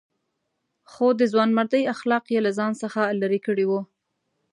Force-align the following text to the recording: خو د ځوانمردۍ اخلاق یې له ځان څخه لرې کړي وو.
خو 0.91 1.05
د 1.19 1.21
ځوانمردۍ 1.31 1.83
اخلاق 1.93 2.25
یې 2.33 2.39
له 2.45 2.51
ځان 2.57 2.71
څخه 2.81 3.01
لرې 3.21 3.39
کړي 3.47 3.65
وو. 3.67 3.81